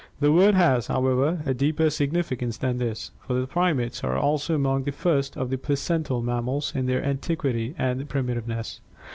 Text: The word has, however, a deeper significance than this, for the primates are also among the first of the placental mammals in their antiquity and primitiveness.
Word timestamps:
The 0.19 0.31
word 0.31 0.55
has, 0.55 0.87
however, 0.87 1.43
a 1.45 1.53
deeper 1.53 1.91
significance 1.91 2.57
than 2.57 2.79
this, 2.79 3.11
for 3.19 3.35
the 3.39 3.45
primates 3.45 4.03
are 4.03 4.17
also 4.17 4.55
among 4.55 4.85
the 4.85 4.91
first 4.91 5.37
of 5.37 5.51
the 5.51 5.59
placental 5.59 6.23
mammals 6.23 6.73
in 6.75 6.87
their 6.87 7.05
antiquity 7.05 7.75
and 7.77 8.09
primitiveness. 8.09 8.81